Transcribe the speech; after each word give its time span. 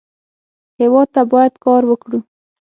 هېواد 0.79 1.07
ته 1.15 1.21
باید 1.31 1.53
کار 1.65 1.81
وکړو 1.87 2.19